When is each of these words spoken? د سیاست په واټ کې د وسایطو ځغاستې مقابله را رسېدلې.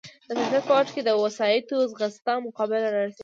د 0.27 0.29
سیاست 0.45 0.63
په 0.67 0.71
واټ 0.75 0.87
کې 0.93 1.01
د 1.03 1.09
وسایطو 1.23 1.77
ځغاستې 1.91 2.35
مقابله 2.47 2.87
را 2.93 2.99
رسېدلې. 3.05 3.19